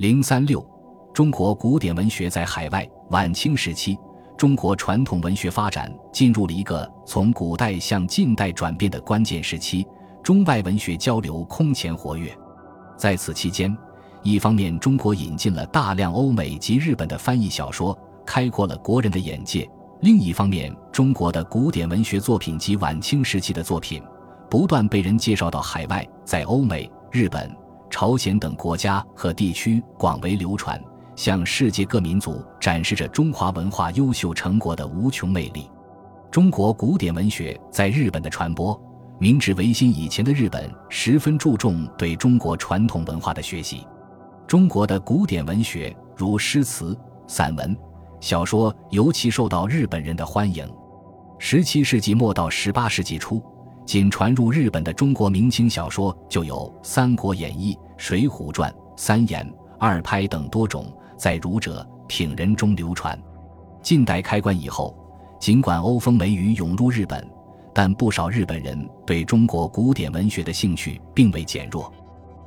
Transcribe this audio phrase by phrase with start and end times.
[0.00, 0.66] 零三六，
[1.12, 2.88] 中国古典文学在海外。
[3.10, 3.98] 晚清时期，
[4.34, 9.86] 中国传统文学发展进入了一个从古代向近代转变的关键时期，
[10.22, 12.34] 中外文学交流空前活跃。
[12.96, 13.76] 在此期间，
[14.22, 17.94] 一方面，中国引进了大量欧美及日本的翻译小说，
[18.24, 19.68] 开阔了国人的眼界；
[20.00, 24.02] 另一方面，中国的古典文学作品及晚清时期的作品，
[24.48, 27.54] 不断被人介绍到海外，在欧美、日本、
[27.90, 30.80] 朝鲜等国家和地区广为流传，
[31.16, 35.68] 向世界各民族展示着中华文化优秀成果的无穷魅力。
[36.30, 38.80] 中国古典文学在日本的传播。
[39.18, 43.86] 明治维新以前的日本十分注重对中国传统文化的学习，
[44.46, 47.76] 中国的古典文学如诗词、散文、
[48.18, 50.66] 小说尤其受到日本人的欢迎。
[51.38, 53.42] 十七世纪末到十八世纪初，
[53.90, 59.44] 仅传入日本的中国明清小说就有《三国演义》《水浒传》《三言》
[59.80, 60.86] 《二拍》等多种，
[61.16, 63.20] 在儒者、挺人中流传。
[63.82, 64.96] 近代开关以后，
[65.40, 67.28] 尽管欧风美雨涌入日本。
[67.74, 71.92] 但不少日本人对中国古典文学的兴趣并未减弱。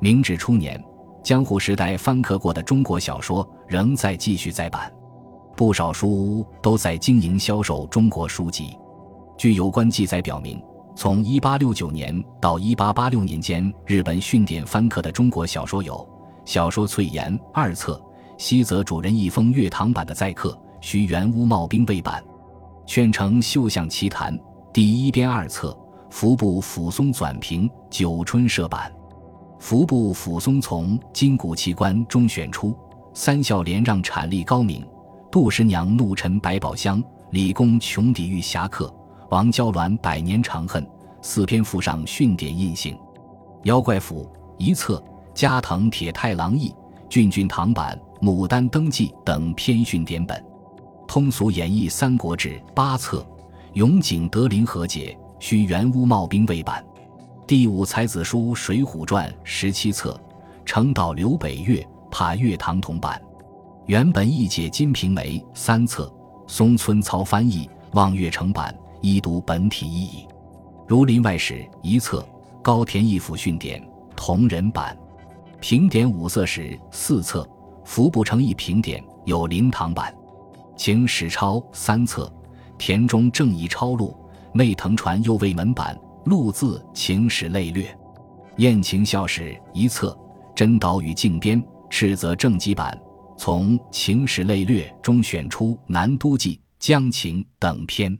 [0.00, 0.82] 明治初年，
[1.22, 4.92] 江户时代翻刻过的中国小说仍在继续再版，
[5.56, 8.76] 不少书屋都在经营销售中国书籍。
[9.36, 10.60] 据有关记载表明，
[10.98, 15.94] 从1869年到1886年间，日本训典翻刻的中国小说有
[16.44, 18.02] 《小说翠岩》二册，
[18.36, 22.20] 西泽主人一封月堂版的载刻，须原屋茂兵卫版，
[22.84, 24.36] 《劝成秀象奇谈》。
[24.72, 25.78] 第一编二册，
[26.10, 28.92] 服部抚松纂平，九春社版。
[29.60, 32.76] 服部抚松从金谷奇观中选出
[33.14, 34.84] 三孝连让产力高明，
[35.30, 38.92] 杜十娘怒沉百宝箱，李公穷抵御侠客，
[39.30, 40.86] 王娇鸾百年长恨
[41.20, 42.98] 四篇附上训典印行。
[43.64, 45.02] 妖怪府一册，
[45.34, 46.74] 加藤铁太郎译，
[47.08, 50.42] 俊俊堂版，牡丹登记等篇训典本。
[51.06, 53.26] 通俗演义三国志八册。
[53.74, 56.82] 永景德林和解，需原屋茂兵卫版。
[57.46, 60.18] 第五才子书《水浒传》十七册，
[60.64, 63.20] 成岛刘北岳怕岳堂铜版。
[63.86, 66.12] 原本译解金瓶梅三册，
[66.46, 70.26] 松村操翻译，望岳成版，一读本体意义。
[70.86, 72.26] 儒林外史一册，
[72.62, 73.82] 高田义府训典
[74.16, 74.96] 同人版。
[75.60, 77.48] 评点五色史四册，
[77.84, 80.14] 服部诚义评点有灵堂版。
[80.76, 82.32] 请史钞三册。
[82.78, 84.16] 田中正义抄录，
[84.54, 87.92] 内藤传右卫门版，录字秦史类略，
[88.58, 90.16] 燕情校史一册，
[90.54, 91.60] 真岛与靖编，
[91.90, 92.96] 赤泽正基版，
[93.36, 98.16] 从情史类略中选出南都记、江情等篇，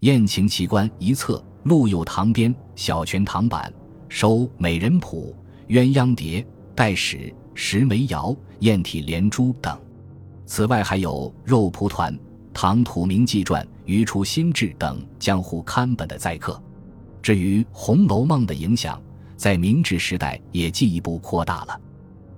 [0.00, 3.70] 燕情奇观一册，录有唐编，小泉唐版，
[4.08, 5.36] 收美人谱、
[5.68, 9.78] 鸳鸯蝶、代史、石梅窑、燕体连珠等，
[10.46, 12.18] 此外还有肉蒲团。
[12.54, 16.60] 唐土明纪传、余出新志等江湖刊本的载客。
[17.20, 19.00] 至于《红楼梦》的影响，
[19.36, 21.78] 在明治时代也进一步扩大了。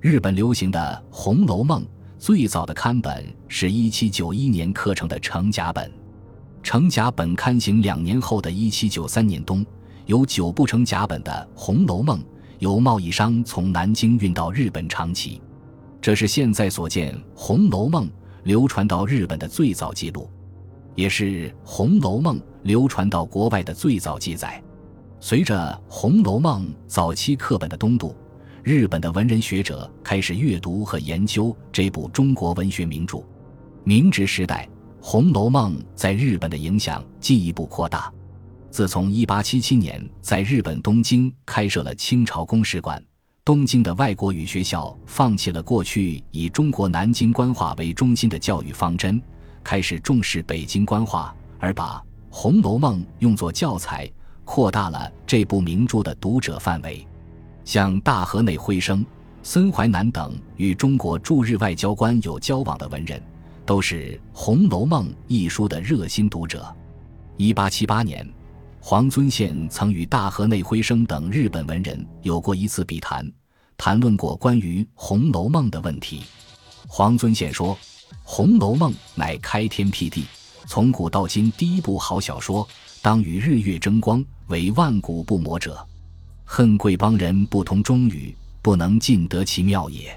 [0.01, 1.83] 日本流行的《红楼梦》
[2.19, 5.91] 最早的刊本是一七九一年刻成的成甲本，
[6.63, 9.65] 成甲本刊行两年后的一七九三年冬，
[10.07, 12.19] 有九部成甲本的《红楼梦》
[12.59, 15.41] 由贸易商从南京运到日本长崎，
[16.01, 18.07] 这是现在所见《红楼梦》。
[18.45, 20.29] 流传到日本的最早记录，
[20.97, 24.61] 也是《红楼梦》流传到国外的最早记载。
[25.21, 25.55] 随着
[25.89, 28.17] 《红楼梦》早期课本的东渡，
[28.65, 33.23] 日本的文人学者开始阅读和研究这部中国文学名著。
[33.85, 34.69] 明治时代，
[35.05, 38.11] 《红楼梦》在日本的影响进一步扩大。
[38.71, 43.03] 自从1877年在日本东京开设了清朝公使馆。
[43.45, 49.21] 东京的外国语学校放弃了过去以中国南京官话为中心的教育方针，
[49.65, 51.97] 开始重视北京官话，而把
[52.31, 54.09] 《红楼梦》用作教材，
[54.45, 57.05] 扩大了这部名著的读者范围。
[57.65, 59.05] 像大河内辉生、
[59.43, 63.21] 森淮南等与中国驻日外交官有交往的文人，
[63.65, 66.75] 都是《红楼梦》一书的热心读者。
[67.37, 68.27] 一八七八年。
[68.85, 73.25] 黄遵宪曾与大河内辉生等日本文人有过一次笔谈，
[73.77, 76.23] 谈论过关于《红楼梦》的问题。
[76.89, 77.77] 黄遵宪说
[78.25, 80.25] ：“《红楼梦》乃开天辟地，
[80.67, 82.67] 从古到今第一部好小说，
[83.01, 85.87] 当与日月争光，为万古不磨者。
[86.45, 90.13] 恨贵邦人不通中语，不能尽得其妙也。”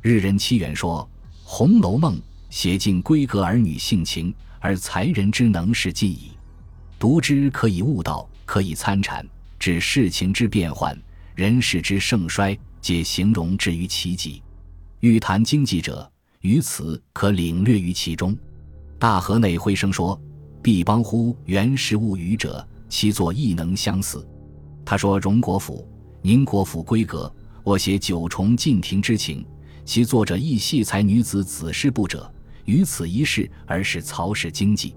[0.00, 1.02] 日人七元说
[1.42, 2.16] ：“《红楼梦》
[2.56, 6.30] 写尽闺阁儿女性情，而才人之能事尽矣。”
[6.98, 9.22] 读之可以悟道，可以参禅，
[9.58, 10.98] 知事情之变幻，
[11.34, 14.42] 人世之盛衰，皆形容至于其极。
[15.00, 16.10] 欲谈经济者，
[16.40, 18.34] 于此可领略于其中。
[18.98, 20.18] 大河内辉生说
[20.62, 24.26] ：“必邦乎原始物语者，其作亦能相似。”
[24.82, 25.86] 他说：“荣国府、
[26.22, 27.30] 宁国府闺阁，
[27.62, 29.44] 我写九重禁庭之情，
[29.84, 32.32] 其作者亦系才女子子师部者，
[32.66, 34.94] 于此一事而是曹氏经济。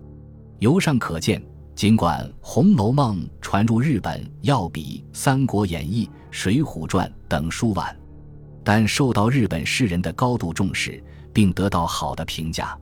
[0.59, 1.41] 由上可见，
[1.73, 7.97] 尽管《红楼梦》传入日本要比《三国演义》《水浒传》等书晚，
[8.63, 11.01] 但受到日本诗人的高度重视，
[11.31, 12.77] 并得到好的评价。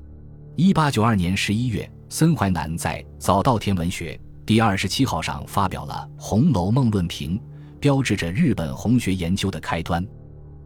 [0.55, 7.37] 一八九二年十一月，森淮南在《早稻田文学》第二十七号上发表了《红楼梦论评》，
[7.79, 10.03] 标志着日本红学研究的开端。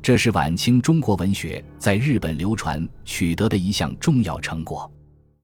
[0.04, 4.92] 这是晚清中国文学在日本流传取得的一项重要成果。